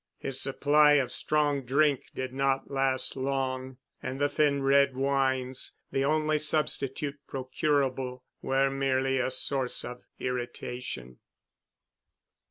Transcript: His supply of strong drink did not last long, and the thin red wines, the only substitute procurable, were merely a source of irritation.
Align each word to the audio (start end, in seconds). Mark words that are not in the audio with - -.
His 0.17 0.41
supply 0.41 0.93
of 0.93 1.11
strong 1.11 1.61
drink 1.63 2.05
did 2.15 2.33
not 2.33 2.71
last 2.71 3.15
long, 3.15 3.77
and 4.01 4.19
the 4.19 4.29
thin 4.29 4.63
red 4.63 4.97
wines, 4.97 5.73
the 5.91 6.03
only 6.05 6.39
substitute 6.39 7.19
procurable, 7.27 8.23
were 8.41 8.71
merely 8.71 9.19
a 9.19 9.29
source 9.29 9.85
of 9.85 10.01
irritation. 10.17 11.19